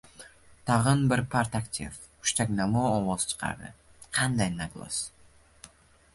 [0.69, 3.71] Tag‘in bir partaktiv hushtaknamo ovoz chiqardi.—
[4.19, 5.71] Qanday naglost!